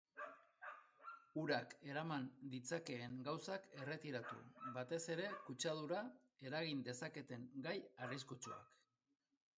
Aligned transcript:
Urak 1.41 1.75
eraman 1.89 2.25
ditzakeen 2.53 3.19
gauzak 3.27 3.69
erretiratu, 3.81 4.39
batez 4.79 5.01
ere 5.17 5.29
kutsadura 5.51 6.03
eragin 6.51 6.83
dezaketen 6.91 7.47
gai 7.69 7.79
arraiskutsuak. 8.07 8.77